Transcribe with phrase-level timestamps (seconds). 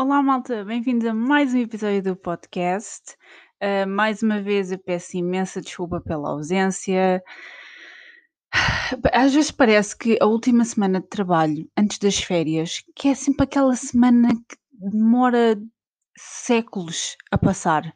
[0.00, 3.16] Olá, malta, bem-vindos a mais um episódio do podcast.
[3.60, 7.20] Uh, mais uma vez eu peço imensa desculpa pela ausência.
[9.12, 13.42] Às vezes parece que a última semana de trabalho, antes das férias, que é sempre
[13.42, 15.60] aquela semana que demora
[16.16, 17.92] séculos a passar.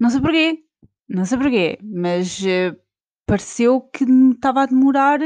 [0.00, 0.64] Não sei porquê,
[1.06, 2.74] não sei porquê, mas uh,
[3.26, 5.20] pareceu que estava a demorar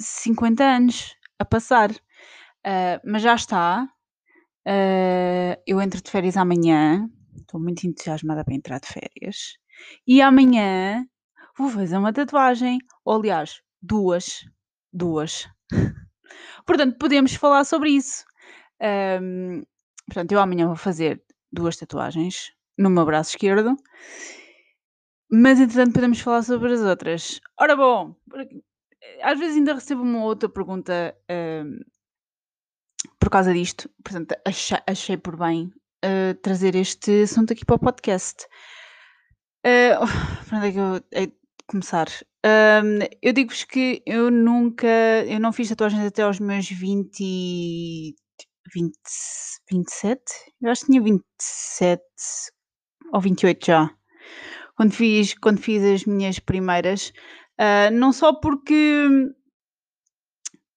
[0.00, 1.90] 50 anos a passar.
[1.90, 3.86] Uh, mas já está,
[4.68, 7.08] Uh, eu entro de férias amanhã.
[7.40, 9.56] Estou muito entusiasmada para entrar de férias.
[10.06, 11.06] E amanhã
[11.56, 12.78] vou fazer uma tatuagem.
[13.02, 14.44] Ou, aliás, duas.
[14.92, 15.48] Duas.
[16.66, 18.24] portanto, podemos falar sobre isso.
[19.22, 19.62] Um,
[20.06, 23.74] portanto, eu amanhã vou fazer duas tatuagens no meu braço esquerdo.
[25.30, 27.40] Mas, entretanto, podemos falar sobre as outras.
[27.58, 28.14] Ora, bom,
[29.22, 31.80] às vezes ainda recebo uma outra pergunta um,
[33.18, 35.72] por causa disto, portanto, achei, achei por bem
[36.04, 38.44] uh, trazer este assunto aqui para o podcast.
[39.66, 40.06] Uh,
[40.48, 41.32] por onde é que eu de
[41.66, 42.08] começar?
[42.46, 44.86] Uh, eu digo-vos que eu nunca,
[45.26, 48.14] eu não fiz tatuagens até aos meus 20,
[48.74, 48.92] 20
[49.70, 50.22] 27?
[50.62, 52.02] Eu acho que tinha 27
[53.12, 53.90] ou 28 já.
[54.76, 57.12] Quando fiz, quando fiz as minhas primeiras,
[57.60, 59.08] uh, não só porque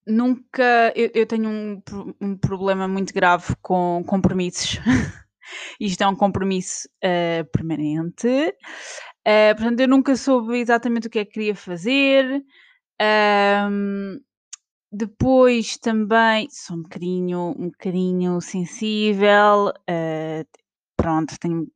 [0.06, 0.94] Nunca.
[0.96, 1.82] Eu, eu tenho um,
[2.20, 4.80] um problema muito grave com compromissos.
[5.80, 8.28] Isto é um compromisso uh, permanente.
[8.28, 12.44] Uh, portanto, eu nunca soube exatamente o que é que queria fazer.
[13.02, 14.20] Um,
[14.92, 19.70] depois também sou um bocadinho, um bocadinho sensível.
[19.90, 20.46] Uh,
[20.98, 21.68] pronto, tenho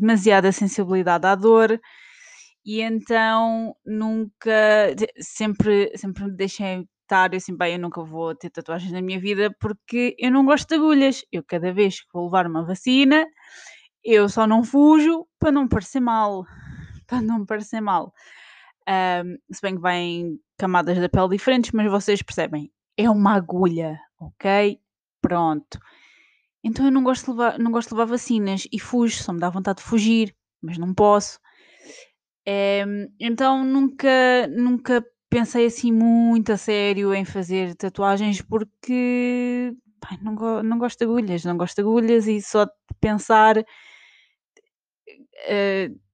[0.00, 1.80] demasiada sensibilidade à dor
[2.64, 8.92] e então nunca sempre sempre me deixei estar assim, bem, eu nunca vou ter tatuagens
[8.92, 11.24] na minha vida porque eu não gosto de agulhas.
[11.32, 13.26] Eu cada vez que vou levar uma vacina,
[14.04, 16.44] eu só não fujo para não parecer mal.
[17.08, 18.12] Para não parecer mal.
[18.86, 22.70] Um, se bem que vêm camadas da pele diferentes, mas vocês percebem.
[22.98, 24.78] É uma agulha, ok?
[25.22, 25.78] Pronto.
[26.62, 29.40] Então eu não gosto de levar, não gosto de levar vacinas e fujo, só me
[29.40, 31.40] dá vontade de fugir, mas não posso.
[33.18, 40.62] Então nunca, nunca pensei assim muito a sério em fazer tatuagens porque pai, não, go
[40.62, 43.64] não gosto de agulhas, não gosto de agulhas e só de pensar uh,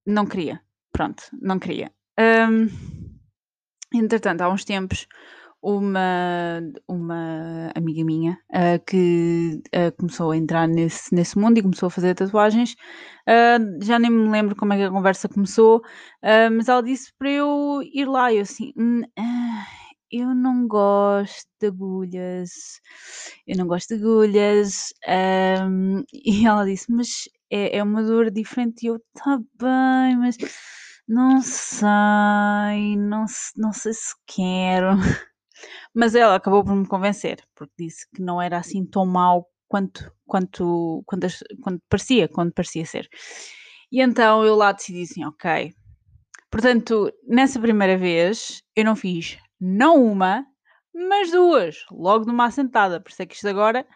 [0.07, 0.61] não queria.
[0.93, 1.91] Pronto, não queria.
[2.19, 2.69] Um,
[3.93, 5.07] entretanto, há uns tempos
[5.65, 11.87] uma, uma amiga minha uh, que uh, começou a entrar nesse, nesse mundo e começou
[11.87, 12.75] a fazer tatuagens.
[13.27, 15.83] Uh, já nem me lembro como é que a conversa começou,
[16.53, 18.33] mas ela disse para eu ir lá.
[18.33, 19.03] Eu assim, hum,
[20.11, 22.51] eu não gosto de agulhas,
[23.47, 24.93] eu não gosto de agulhas.
[26.13, 28.85] E ela disse, mas é, é uma dor diferente.
[28.85, 30.37] E eu, tá bem, mas
[31.09, 33.25] não sei, não,
[33.57, 34.97] não sei se quero.
[35.95, 40.13] Mas ela acabou por me convencer, porque disse que não era assim tão mau quanto,
[40.27, 41.27] quanto, quanto,
[41.63, 43.09] quanto parecia, quando parecia ser.
[43.93, 45.73] E então eu lá decidi assim, ok.
[46.51, 50.45] Portanto, nessa primeira vez eu não fiz não uma,
[50.95, 53.01] mas duas, logo numa assentada.
[53.01, 53.87] Por isso é que isto agora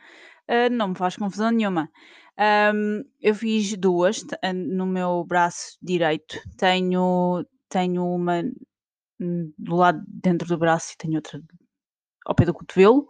[0.49, 1.91] uh, não me faz confusão nenhuma.
[2.75, 6.41] Um, eu fiz duas no meu braço direito.
[6.57, 8.43] Tenho, tenho uma
[9.21, 11.41] hum, do lado dentro do braço e tenho outra
[12.29, 13.09] ao pé do cotovelo.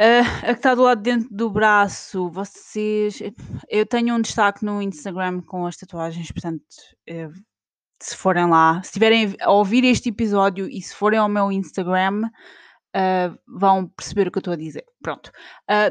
[0.00, 3.22] Uh, a que está do lado dentro do braço, vocês.
[3.68, 6.64] Eu tenho um destaque no Instagram com as tatuagens, portanto,
[7.10, 7.32] uh,
[8.00, 12.22] se forem lá, se estiverem a ouvir este episódio e se forem ao meu Instagram,
[12.24, 14.84] uh, vão perceber o que eu estou a dizer.
[15.02, 15.30] Pronto.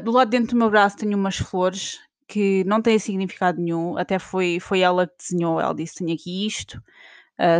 [0.04, 4.18] do lado dentro do meu braço tenho umas flores que não têm significado nenhum, até
[4.18, 6.82] foi, foi ela que desenhou, ela disse: tenho aqui isto,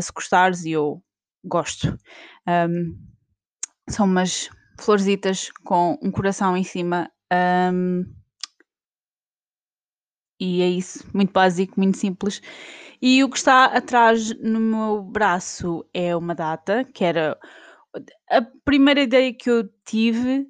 [0.02, 1.02] se gostares, e eu
[1.44, 1.98] gosto.
[2.46, 3.11] Um,
[3.88, 4.48] são umas
[4.80, 7.10] florzitas com um coração em cima.
[7.32, 8.04] Um,
[10.40, 12.42] e é isso, muito básico, muito simples.
[13.00, 17.38] E o que está atrás no meu braço é uma data, que era
[18.30, 20.46] a primeira ideia que eu tive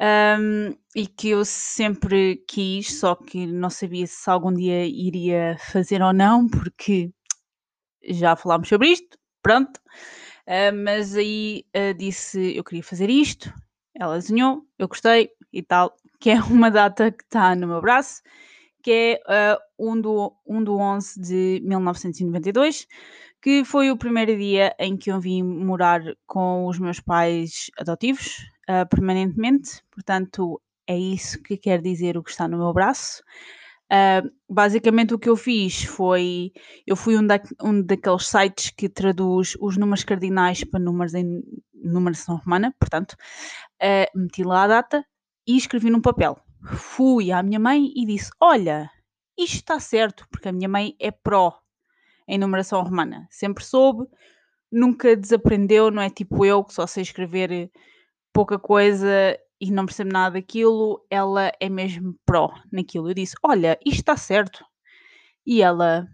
[0.00, 6.02] um, e que eu sempre quis, só que não sabia se algum dia iria fazer
[6.02, 7.10] ou não, porque
[8.08, 9.80] já falámos sobre isto, pronto.
[10.50, 13.54] Uh, mas aí uh, disse eu queria fazer isto,
[13.94, 18.20] ela desenhou, eu gostei e tal, que é uma data que está no meu braço,
[18.82, 22.88] que é uh, 1, do, 1 do 11 de 1992,
[23.40, 28.38] que foi o primeiro dia em que eu vim morar com os meus pais adotivos,
[28.68, 33.22] uh, permanentemente, portanto é isso que quer dizer o que está no meu braço.
[33.92, 36.52] Uh, basicamente o que eu fiz foi,
[36.86, 41.42] eu fui um, da, um daqueles sites que traduz os números cardinais para números em
[41.74, 43.16] numeração romana, portanto,
[43.82, 45.04] uh, meti lá a data
[45.44, 46.38] e escrevi num papel.
[46.76, 48.88] Fui à minha mãe e disse, olha,
[49.36, 51.58] isto está certo, porque a minha mãe é pró
[52.28, 54.06] em numeração romana, sempre soube,
[54.70, 57.72] nunca desaprendeu, não é tipo eu que só sei escrever
[58.32, 63.10] pouca coisa e não percebo nada daquilo, ela é mesmo pró naquilo.
[63.10, 64.64] Eu disse: Olha, isto está certo.
[65.46, 66.08] E ela,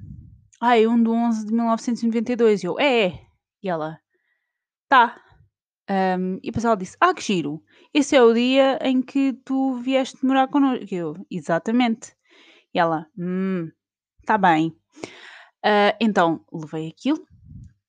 [0.60, 2.62] ai, ah, 1 de 11 de 1992.
[2.62, 3.20] E eu, é, é.
[3.62, 3.98] E ela,
[4.88, 5.20] tá.
[5.88, 7.62] Um, e depois ela disse: Ah, que giro.
[7.94, 10.86] Esse é o dia em que tu vieste morar connosco.
[10.92, 12.14] Eu, exatamente.
[12.74, 13.70] E ela, hum,
[14.26, 14.68] tá bem.
[15.64, 17.26] Uh, então, levei aquilo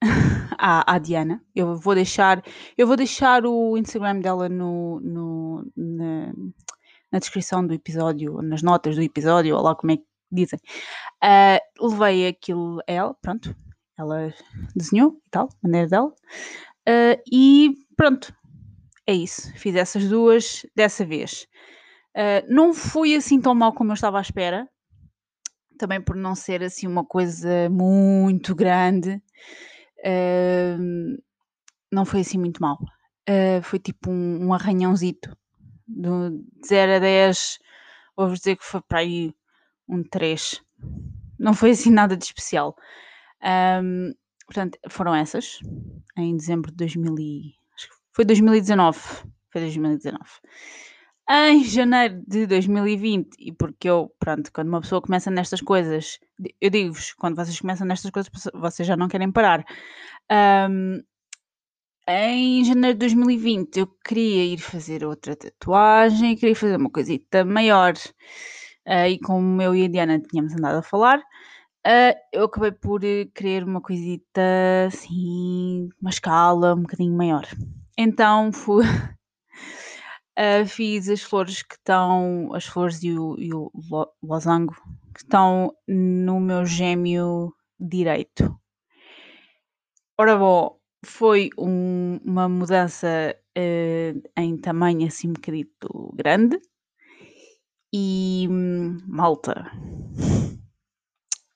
[0.57, 1.41] à, à, Diana.
[1.55, 2.43] Eu vou deixar,
[2.77, 6.33] eu vou deixar o Instagram dela no, no na,
[7.11, 10.59] na, descrição do episódio, nas notas do episódio, ou lá como é que dizem.
[11.23, 13.55] Uh, levei aquilo a ela, pronto.
[13.97, 14.33] Ela
[14.75, 16.13] desenhou e tal, maneira dela.
[16.87, 18.33] Uh, e pronto,
[19.05, 19.51] é isso.
[19.55, 21.47] Fiz essas duas dessa vez.
[22.15, 24.67] Uh, não foi assim tão mal como eu estava à espera.
[25.77, 29.21] Também por não ser assim uma coisa muito grande
[31.91, 32.77] não foi assim muito mal.
[33.29, 35.35] Uh, foi tipo um, um arranhãozito.
[35.87, 36.09] De
[36.67, 37.59] 0 a 10,
[38.15, 39.33] vou-vos dizer que foi para aí
[39.87, 40.61] um 3.
[41.39, 42.75] Não foi assim nada de especial.
[43.81, 44.13] Um,
[44.45, 45.59] portanto, foram essas.
[46.17, 48.99] Em dezembro de 2000 e, acho que foi 2019.
[49.49, 50.23] Foi 2019.
[51.29, 56.19] Em janeiro de 2020, e porque eu, pronto, quando uma pessoa começa nestas coisas,
[56.61, 59.65] eu digo-vos, quando vocês começam nestas coisas, vocês já não querem parar.
[60.31, 61.03] Um,
[62.07, 67.93] em janeiro de 2020 eu queria ir fazer outra tatuagem, queria fazer uma coisita maior.
[68.87, 73.01] Uh, e como eu e a Diana tínhamos andado a falar, uh, eu acabei por
[73.35, 74.41] querer uma coisita
[74.87, 77.45] assim, uma escala um bocadinho maior.
[77.97, 78.85] Então fui,
[80.37, 83.71] uh, fiz as flores que estão, as flores e o, e o
[84.21, 84.75] losango
[85.13, 88.55] que estão no meu gêmeo direito.
[90.17, 96.59] Ora bom, foi um, uma mudança uh, em tamanho assim um bocadito grande
[97.93, 99.71] e hum, malta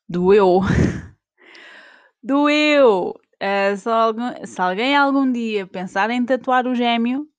[0.07, 0.61] doeu
[2.23, 7.30] doeu uh, se, algum, se alguém algum dia pensar em tatuar o gêmeo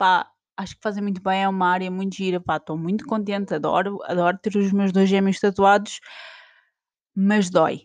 [0.00, 0.26] pá,
[0.56, 3.98] acho que fazem muito bem, é uma área muito gira, pá, estou muito contente, adoro,
[4.04, 6.00] adoro ter os meus dois gêmeos tatuados,
[7.14, 7.82] mas dói,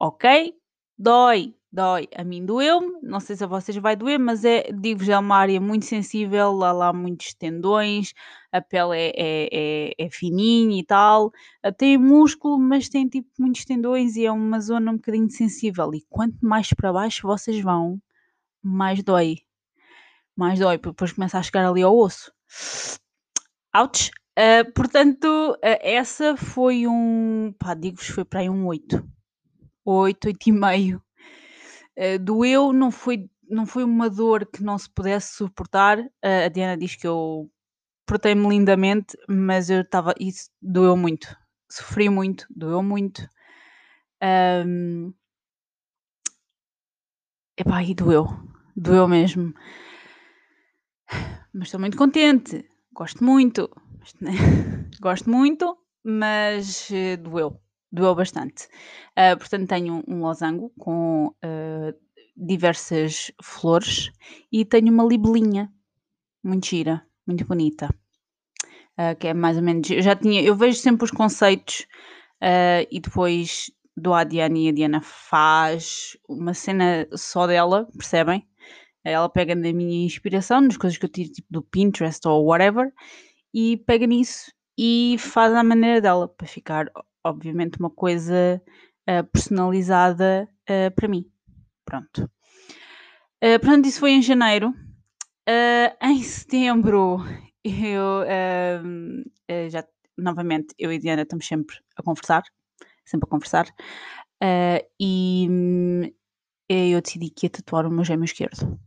[0.00, 0.54] ok?
[0.98, 2.08] Dói, dói.
[2.16, 5.36] A mim doeu-me, não sei se a vocês vai doer, mas é, digo-vos, é uma
[5.36, 8.12] área muito sensível, há lá muitos tendões,
[8.52, 9.48] a pele é, é,
[10.00, 11.30] é, é fininha e tal,
[11.62, 15.94] ah, tem músculo, mas tem tipo muitos tendões e é uma zona um bocadinho sensível.
[15.94, 18.00] E quanto mais para baixo vocês vão,
[18.62, 19.36] mais dói.
[20.36, 22.32] Mais dói, depois começa a chegar ali ao osso.
[23.74, 24.10] Ouch!
[24.38, 27.54] Uh, portanto, uh, essa foi um.
[27.58, 29.06] Pá, digo-vos, foi para aí um 8.
[29.84, 30.96] 8, 8,5.
[30.96, 35.98] Uh, doeu, não foi, não foi uma dor que não se pudesse suportar.
[35.98, 37.50] Uh, a Diana diz que eu
[38.06, 40.14] portei-me lindamente, mas eu estava.
[40.18, 41.36] Isso doeu muito.
[41.70, 43.26] Sofri muito, doeu muito.
[44.22, 45.12] Um,
[47.56, 48.26] epá, e doeu.
[48.76, 49.54] Doeu mesmo.
[51.54, 52.64] Mas estou muito contente.
[52.92, 53.70] Gosto muito.
[55.00, 57.60] Gosto muito, mas uh, doeu
[57.92, 58.66] doeu bastante.
[59.10, 61.94] Uh, portanto, tenho um losango com uh,
[62.34, 64.10] diversas flores
[64.50, 65.70] e tenho uma libelinha
[66.42, 67.94] muito gira, muito bonita.
[68.98, 69.90] Uh, que é mais ou menos.
[69.90, 71.86] Eu já tinha, eu vejo sempre os conceitos
[72.90, 78.44] e depois dou à Diana e a Diana faz uma cena só dela, percebem?
[79.04, 82.92] Ela pega na minha inspiração, nas coisas que eu tiro tipo do Pinterest ou whatever,
[83.54, 86.90] e pega nisso e faz à maneira dela, para ficar
[87.24, 88.60] obviamente uma coisa
[89.08, 91.30] uh, personalizada uh, para mim.
[91.84, 92.30] Pronto.
[93.42, 94.72] Uh, isso foi em janeiro.
[96.00, 97.18] em setembro,
[97.64, 98.24] eu
[99.68, 99.84] já
[100.16, 102.42] novamente eu e Diana estamos sempre a conversar,
[103.04, 103.66] sempre a conversar,
[105.00, 106.02] e hum,
[106.68, 108.78] eu decidi que ia tatuar o meu gêmeo esquerdo.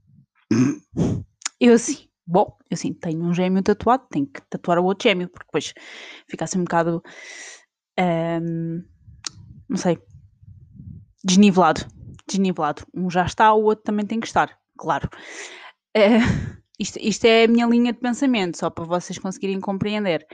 [1.59, 5.29] Eu assim, bom, eu assim, tenho um gêmeo tatuado, tenho que tatuar o outro gêmeo,
[5.29, 5.73] porque depois
[6.27, 7.01] fica assim um bocado
[7.99, 8.83] um,
[9.69, 9.97] não sei,
[11.23, 11.85] desnivelado.
[12.27, 12.85] Desnivelado.
[12.93, 15.09] Um já está, o outro também tem que estar, claro.
[15.95, 20.25] Uh, isto, isto é a minha linha de pensamento, só para vocês conseguirem compreender.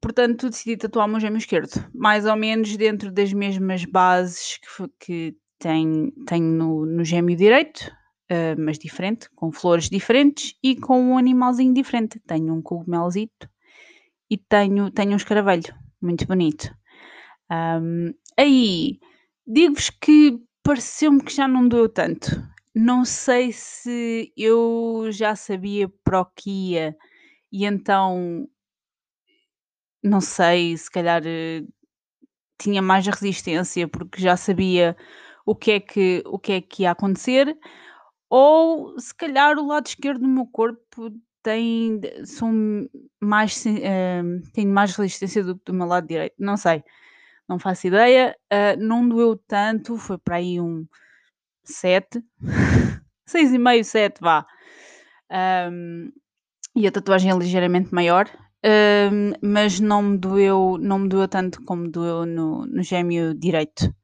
[0.00, 4.88] Portanto, decidi tatuar o meu gêmeo esquerdo, mais ou menos dentro das mesmas bases que,
[5.00, 7.90] que tenho, tenho no, no gêmeo direito,
[8.34, 12.20] uh, mas diferente, com flores diferentes e com um animalzinho diferente.
[12.26, 13.48] Tenho um cogumelzito
[14.30, 16.74] e tenho, tenho um escaravelho, muito bonito.
[17.50, 18.98] Um, aí,
[19.46, 22.42] digo-vos que pareceu-me que já não doeu tanto.
[22.74, 26.96] Não sei se eu já sabia para o que ia
[27.52, 28.48] e então
[30.02, 31.62] não sei, se calhar eh,
[32.58, 34.96] tinha mais resistência porque já sabia
[35.46, 37.56] o que é que, o que, é que ia acontecer,
[38.36, 41.08] ou se calhar o lado esquerdo do meu corpo
[41.40, 42.52] tem, são
[43.20, 46.82] mais, uh, tem mais resistência do que do meu lado direito, não sei,
[47.48, 50.84] não faço ideia, uh, não doeu tanto, foi para aí um
[51.62, 52.24] 7,
[53.24, 54.44] 6,5, 7, vá.
[55.70, 56.10] Um,
[56.74, 58.28] e a tatuagem é ligeiramente maior,
[59.40, 63.94] mas não me doeu, não me doeu tanto como doeu no, no gêmeo direito.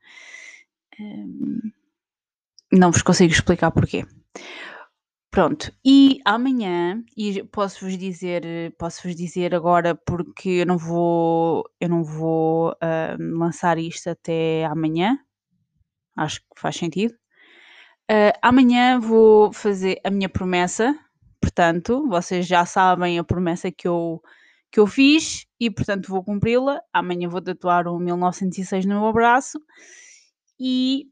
[2.73, 4.07] não vos consigo explicar porquê.
[5.31, 12.03] Pronto, e amanhã, e posso-vos dizer, posso-vos dizer agora porque eu não vou, eu não
[12.03, 12.75] vou
[13.19, 15.19] lançar isto até amanhã,
[16.17, 17.15] acho que faz sentido.
[18.11, 20.99] Uh, amanhã vou fazer a minha promessa,
[21.41, 24.21] portanto, vocês já sabem a promessa que eu,
[24.69, 26.81] que eu fiz e, portanto, vou cumpri-la.
[26.93, 29.61] Amanhã vou tatuar o 1906 no meu braço
[30.59, 31.07] e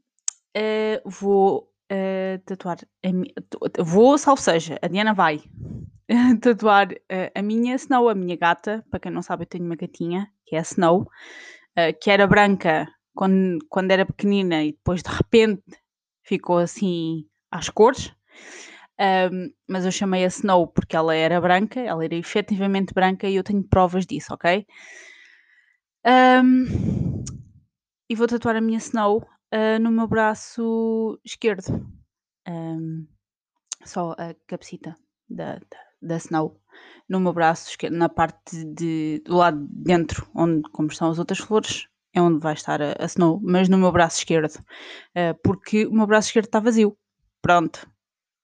[0.57, 2.77] uh, vou uh, tatuar.
[3.05, 5.41] A, vou, salvo seja, a Diana vai
[6.41, 8.83] tatuar uh, a minha Snow, a minha gata.
[8.89, 11.07] Para quem não sabe, eu tenho uma gatinha que é a Snow,
[12.01, 15.63] que era branca quando, quando era pequenina e depois de repente
[16.23, 18.13] ficou assim às cores.
[18.99, 23.35] Um, mas eu chamei a Snow porque ela era branca, ela era efetivamente branca e
[23.35, 24.65] eu tenho provas disso, ok?
[26.05, 27.23] Um,
[28.09, 31.89] e vou tatuar a minha Snow uh, no meu braço esquerdo.
[33.85, 34.97] Só a cabecita
[35.29, 36.59] da, da, da, Snow
[37.07, 41.19] no meu braço esquerdo, na parte de, do lado de dentro, onde como estão as
[41.19, 45.39] outras flores, é onde vai estar a, a Snow, mas no meu braço esquerdo, uh,
[45.43, 46.97] porque o meu braço esquerdo está vazio.
[47.41, 47.89] Pronto,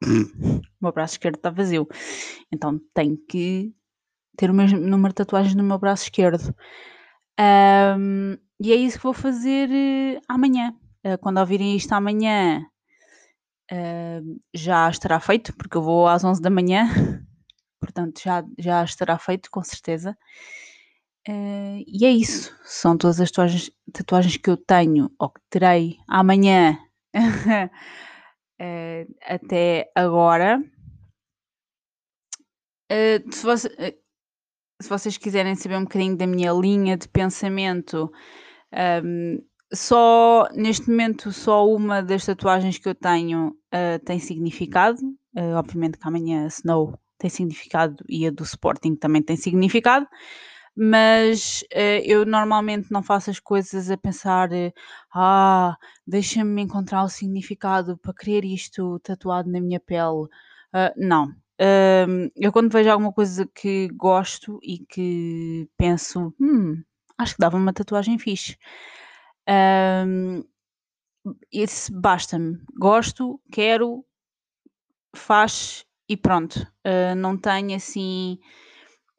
[0.04, 1.88] o meu braço esquerdo está vazio.
[2.52, 3.74] Então tenho que
[4.38, 6.56] ter o mesmo número de tatuagens no meu braço esquerdo.
[8.60, 10.74] E é isso que vou fazer uh, amanhã.
[11.06, 12.66] Uh, quando ouvirem isto amanhã,
[13.72, 16.88] uh, já estará feito, porque eu vou às 11 da manhã.
[17.80, 20.18] Portanto, já, já estará feito, com certeza.
[21.28, 22.56] e é isso.
[22.64, 26.80] São todas as tatuagens, tatuagens que eu tenho ou que terei amanhã.
[27.16, 27.70] uh,
[29.22, 30.60] até agora.
[32.92, 33.96] Uh, se, você, uh,
[34.82, 38.12] se, vocês quiserem saber um bocadinho da minha linha de pensamento,
[38.74, 39.38] um, ehm,
[39.76, 43.56] só neste momento só uma das tatuagens que eu tenho
[44.06, 45.00] tem significado.
[45.58, 50.08] obviamente que amanhã a Snow tem significado e a do Sporting também tem significado
[50.76, 54.74] mas uh, eu normalmente não faço as coisas a pensar, uh,
[55.14, 60.26] ah, deixa-me encontrar o significado para querer isto tatuado na minha pele.
[60.74, 61.28] Uh, não.
[61.58, 66.84] Uh, eu quando vejo alguma coisa que gosto e que penso, hum,
[67.18, 68.58] acho que dava uma tatuagem fixe.
[71.52, 72.60] Esse basta-me.
[72.78, 74.06] Gosto, quero,
[75.16, 76.56] faz e pronto.
[76.86, 78.40] Uh, não tenho assim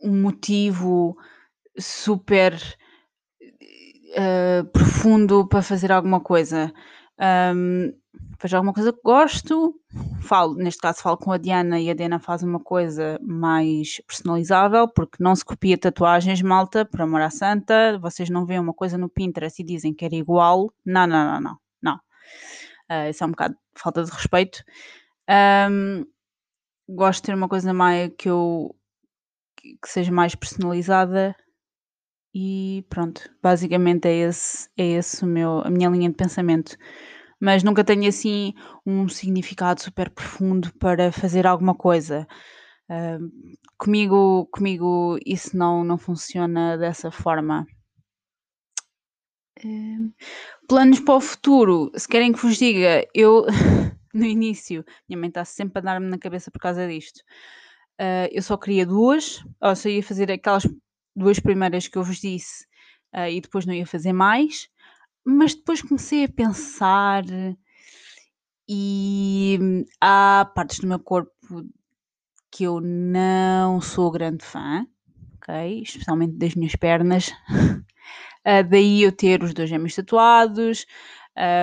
[0.01, 1.17] um motivo
[1.79, 2.55] super
[4.13, 6.73] uh, profundo para fazer alguma coisa.
[7.55, 7.93] Um,
[8.39, 9.81] fazer alguma coisa que gosto,
[10.27, 14.89] falo, neste caso falo com a Diana e a Diana faz uma coisa mais personalizável,
[14.89, 18.99] porque não se copia tatuagens, malta, por amor à santa, vocês não veem uma coisa
[18.99, 21.95] no Pinterest e dizem que era igual, não, não, não, não, não.
[22.91, 24.63] Uh, isso é um bocado de falta de respeito.
[25.71, 26.05] Um,
[26.89, 28.75] gosto de ter uma coisa mais que eu
[29.83, 31.35] que seja mais personalizada
[32.39, 36.77] e pronto, basicamente é esse, é esse o meu, a minha linha de pensamento.
[37.41, 42.27] Mas nunca tenho assim um significado super profundo para fazer alguma coisa.
[42.91, 43.31] Uh,
[43.79, 47.67] comigo, comigo isso não, não funciona dessa forma.
[49.65, 50.13] Uh,
[50.69, 53.45] planos para o futuro, se querem que vos diga, eu
[54.15, 57.19] no início, minha mãe está sempre a dar-me na cabeça por causa disto.
[58.01, 60.67] Uh, eu só queria duas, ou só ia fazer aquelas
[61.15, 62.65] duas primeiras que eu vos disse
[63.15, 64.69] uh, e depois não ia fazer mais,
[65.27, 67.25] mas depois comecei a pensar
[68.69, 69.59] e
[70.01, 71.33] há partes do meu corpo
[72.51, 74.87] que eu não sou grande fã,
[75.37, 75.83] ok?
[75.83, 77.29] Especialmente das minhas pernas.
[78.47, 80.87] Uh, daí eu ter os dois gêmeos tatuados,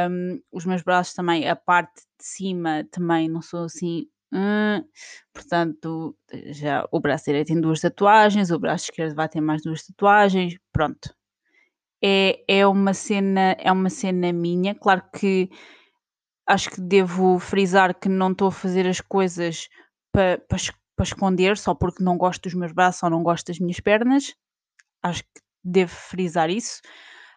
[0.09, 4.07] um, os meus braços também, a parte de cima também não sou assim.
[4.31, 4.83] Hum,
[5.33, 6.17] portanto,
[6.47, 10.57] já o braço direito tem duas tatuagens, o braço esquerdo vai ter mais duas tatuagens,
[10.71, 11.13] pronto.
[12.03, 15.49] É, é uma cena, é uma cena minha, claro que
[16.45, 19.69] acho que devo frisar que não estou a fazer as coisas
[20.11, 20.57] para pa,
[20.95, 24.35] pa esconder só porque não gosto dos meus braços ou não gosto das minhas pernas.
[25.01, 26.81] Acho que devo frisar isso.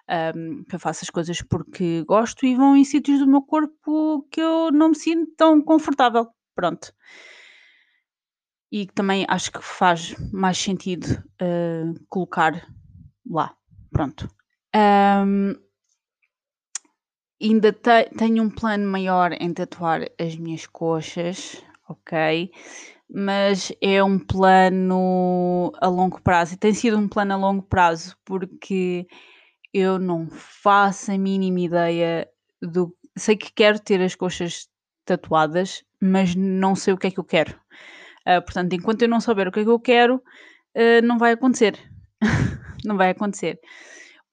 [0.08, 4.22] Um, que eu faço as coisas porque gosto e vão em sítios do meu corpo
[4.30, 6.28] que eu não me sinto tão confortável.
[6.54, 6.92] Pronto.
[8.70, 11.06] E também acho que faz mais sentido
[11.42, 12.68] uh, colocar
[13.28, 13.54] lá.
[13.90, 14.28] Pronto.
[14.76, 15.54] Um,
[17.42, 22.50] ainda te, tenho um plano maior em tatuar as minhas coxas, ok?
[23.08, 28.16] Mas é um plano a longo prazo e tem sido um plano a longo prazo
[28.24, 29.06] porque
[29.72, 32.28] eu não faço a mínima ideia
[32.60, 32.94] do.
[33.16, 34.68] Sei que quero ter as coxas
[35.06, 37.52] tatuadas, mas não sei o que é que eu quero.
[38.26, 41.32] Uh, portanto, enquanto eu não souber o que é que eu quero, uh, não vai
[41.32, 41.78] acontecer.
[42.84, 43.58] não vai acontecer.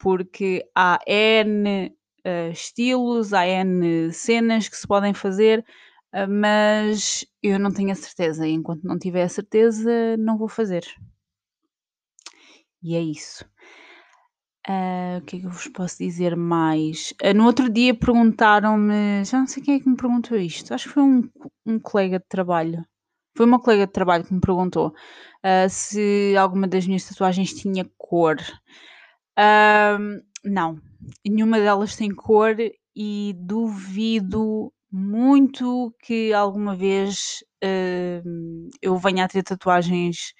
[0.03, 1.95] Porque há N
[2.25, 5.65] uh, estilos, há N cenas que se podem fazer,
[6.29, 8.45] mas eu não tenho a certeza.
[8.45, 10.83] E enquanto não tiver a certeza, não vou fazer.
[12.83, 13.45] E é isso.
[14.67, 17.13] Uh, o que é que eu vos posso dizer mais?
[17.21, 20.87] Uh, no outro dia perguntaram-me, já não sei quem é que me perguntou isto, acho
[20.87, 21.29] que foi um,
[21.65, 22.85] um colega de trabalho.
[23.35, 27.89] Foi uma colega de trabalho que me perguntou uh, se alguma das minhas tatuagens tinha
[27.97, 28.37] cor.
[30.43, 30.79] Não,
[31.25, 32.55] nenhuma delas tem cor
[32.95, 37.43] e duvido muito que alguma vez
[38.81, 40.33] eu venha a ter tatuagens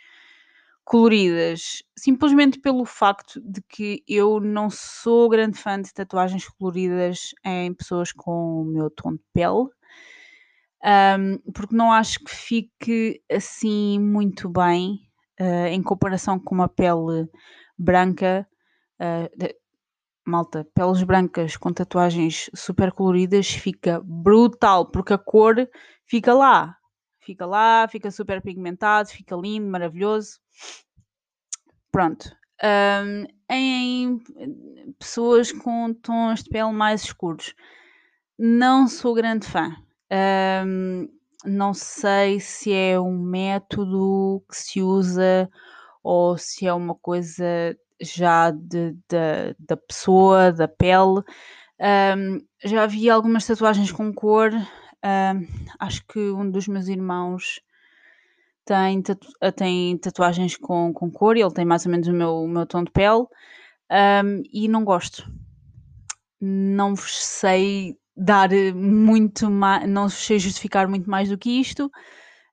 [0.83, 7.73] coloridas, simplesmente pelo facto de que eu não sou grande fã de tatuagens coloridas em
[7.73, 9.69] pessoas com o meu tom de pele.
[10.85, 14.99] Um, porque não acho que fique assim muito bem
[15.39, 17.29] uh, em comparação com uma pele
[17.77, 18.45] branca.
[19.03, 19.53] Uh, de,
[20.25, 25.67] malta, peles brancas com tatuagens super coloridas fica brutal, porque a cor
[26.05, 26.77] fica lá,
[27.19, 30.39] fica lá, fica super pigmentado, fica lindo, maravilhoso.
[31.91, 32.35] Pronto.
[32.63, 34.19] Um, em
[34.97, 37.53] pessoas com tons de pele mais escuros,
[38.39, 39.75] não sou grande fã.
[40.65, 41.09] Um,
[41.45, 45.49] não sei se é um método que se usa
[46.01, 51.23] ou se é uma coisa já de, de da pessoa, da pele.
[51.79, 54.51] Um, já vi algumas tatuagens com cor.
[54.53, 55.47] Um,
[55.79, 57.59] acho que um dos meus irmãos
[58.65, 62.47] tem, tatu tem tatuagens com, com cor, ele tem mais ou menos o meu, o
[62.47, 63.25] meu tom de pele
[63.91, 65.29] um, e não gosto.
[66.39, 71.91] Não vos sei dar muito mais, não vos sei justificar muito mais do que isto.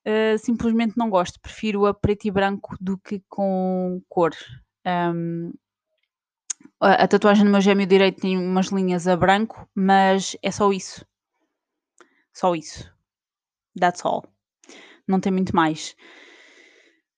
[0.06, 4.32] Uh, simplesmente não gosto, prefiro a preto e branco do que com cor.
[4.86, 5.52] Um,
[6.80, 11.04] a, tatuagem no meu gêmeo direito tem umas linhas a branco, mas é só isso.
[12.32, 12.90] Só isso.
[13.78, 14.24] That's all.
[15.06, 15.94] Não tem muito mais.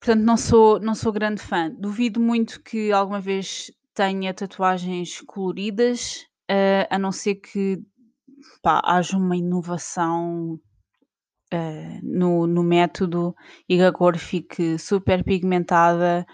[0.01, 1.70] Portanto, não sou, não sou grande fã.
[1.70, 7.81] Duvido muito que alguma vez tenha tatuagens coloridas, uh, a não ser que
[8.62, 10.59] pá, haja uma inovação
[11.55, 13.35] uh, no, no método
[13.68, 16.27] e a cor fique super pigmentada.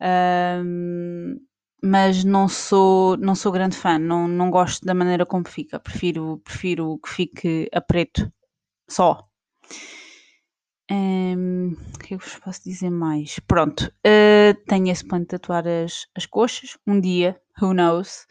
[0.00, 1.40] Uh,
[1.82, 5.78] mas não sou, não sou grande fã, não, não gosto da maneira como fica.
[5.78, 8.32] Prefiro, prefiro que fique a preto
[8.88, 9.28] só.
[10.90, 13.38] Um, o que é que vos posso dizer mais?
[13.40, 18.26] Pronto, uh, tenho esse plano de tatuar as, as coxas, um dia, who knows.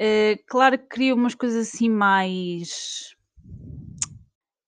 [0.00, 3.15] Uh, claro que queria umas coisas assim mais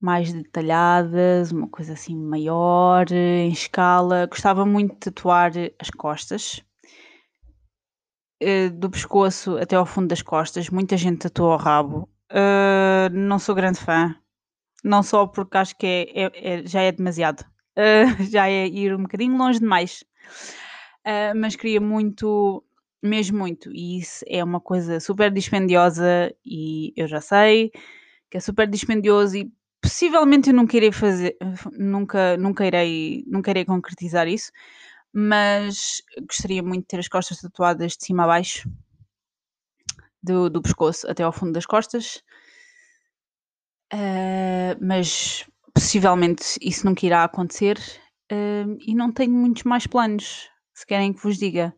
[0.00, 4.26] mais detalhadas, uma coisa assim maior, em escala.
[4.26, 6.62] Gostava muito de tatuar as costas,
[8.42, 10.70] uh, do pescoço até ao fundo das costas.
[10.70, 12.08] Muita gente tatua o rabo.
[12.30, 14.14] Uh, não sou grande fã,
[14.84, 16.30] não só porque acho que é, é,
[16.60, 20.04] é já é demasiado, uh, já é ir um bocadinho longe demais,
[21.06, 22.62] uh, mas queria muito,
[23.02, 27.72] mesmo muito, e isso é uma coisa super dispendiosa e eu já sei
[28.30, 29.50] que é super dispendioso e
[29.80, 31.36] possivelmente eu nunca irei fazer,
[31.72, 34.50] nunca, nunca, irei, nunca irei concretizar isso,
[35.12, 38.68] mas gostaria muito de ter as costas tatuadas de cima a baixo,
[40.22, 42.22] do, do pescoço até ao fundo das costas.
[43.92, 47.78] Uh, mas possivelmente isso nunca irá acontecer
[48.30, 51.74] hum, e não tenho muitos mais planos, se querem que vos diga.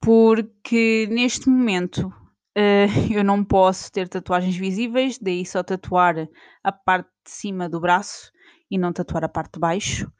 [0.00, 2.12] Porque neste momento,
[2.54, 6.28] eh, eu não posso ter tatuagens visíveis, daí só tatuar
[6.62, 8.32] a parte de cima do braço
[8.70, 10.10] e não tatuar a parte de baixo,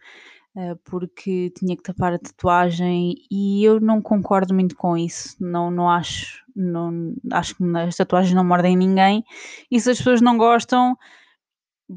[0.56, 5.36] eh, porque tinha que tapar a tatuagem e eu não concordo muito com isso.
[5.40, 9.24] Não, não acho, não, acho que as tatuagens não mordem ninguém
[9.70, 10.96] e se as pessoas não gostam,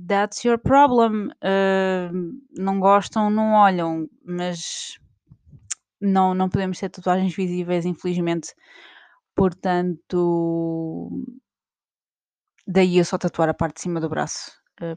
[0.07, 1.29] that's your problem.
[1.41, 2.09] Eh,
[2.57, 4.99] não gostam, não olham, mas
[6.01, 8.53] não, não podemos ter tatuagens visíveis, infelizmente.
[9.35, 11.09] Portanto,
[12.65, 14.51] daí eu só tatuar a parte de cima do braço,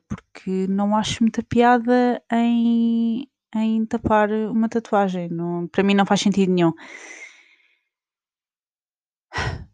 [0.08, 5.28] porque não acho muita piada em, em tapar uma tatuagem.
[5.28, 6.72] Não, para mim não faz sentido nenhum.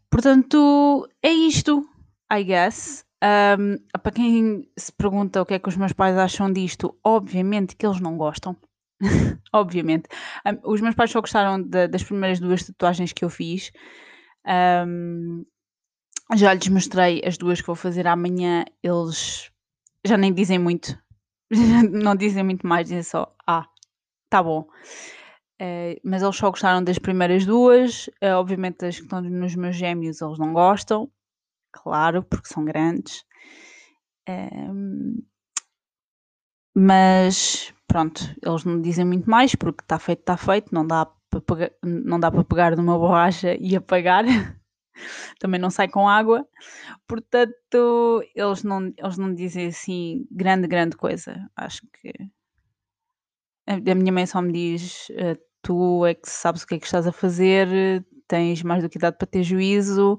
[0.09, 1.87] Portanto, é isto,
[2.31, 3.05] I guess.
[3.23, 7.75] Um, para quem se pergunta o que é que os meus pais acham disto, obviamente
[7.75, 8.55] que eles não gostam.
[9.53, 10.07] obviamente.
[10.45, 13.71] Um, os meus pais só gostaram de, das primeiras duas tatuagens que eu fiz.
[14.45, 15.45] Um,
[16.35, 19.49] já lhes mostrei as duas que vou fazer amanhã, eles
[20.07, 20.97] já nem dizem muito,
[21.91, 23.67] não dizem muito mais, dizem só, ah,
[24.29, 24.67] tá bom.
[25.59, 29.75] Uh, mas eles só gostaram das primeiras duas, uh, obviamente as que estão nos meus
[29.75, 31.11] gêmeos eles não gostam,
[31.71, 33.23] claro, porque são grandes.
[34.29, 35.23] Uh,
[36.75, 41.41] mas pronto, eles não dizem muito mais porque está feito, está feito, não dá para
[41.41, 44.25] pegar, não dá para pegar numa borracha e apagar.
[45.39, 46.47] Também não sai com água.
[47.07, 51.49] Portanto, eles não, eles não dizem assim grande, grande coisa.
[51.55, 52.13] Acho que
[53.67, 56.79] a, a minha mãe só me diz: uh, tu é que sabes o que é
[56.79, 60.17] que estás a fazer, tens mais do que idade para ter juízo.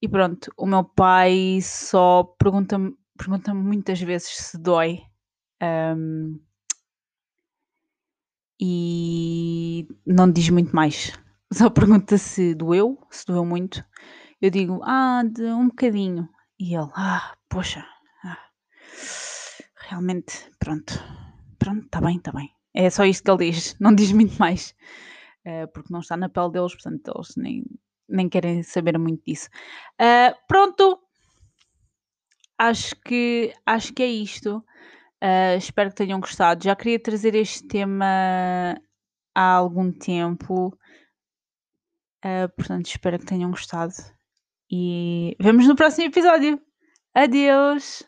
[0.00, 5.00] E pronto, o meu pai só pergunta-me pergunta muitas vezes se dói.
[5.62, 6.40] Um,
[8.60, 11.12] e não diz muito mais.
[11.52, 13.84] Só pergunta se doeu, se doeu muito.
[14.40, 16.26] Eu digo, ah, de um bocadinho.
[16.58, 17.84] E ele, ah, poxa,
[18.24, 18.38] ah,
[19.76, 20.94] realmente, pronto,
[21.58, 22.50] pronto, está bem, está bem.
[22.72, 24.74] É só isto que ele diz, não diz muito mais.
[25.46, 27.64] Uh, porque não está na pele deles, portanto, eles nem,
[28.08, 29.50] nem querem saber muito disso.
[30.00, 31.00] Uh, pronto,
[32.56, 34.64] acho que, acho que é isto.
[35.22, 36.64] Uh, espero que tenham gostado.
[36.64, 38.06] Já queria trazer este tema
[39.34, 40.72] há algum tempo.
[42.24, 43.92] Uh, portanto, espero que tenham gostado.
[44.70, 46.60] E vemos no próximo episódio.
[47.14, 48.04] Adeus!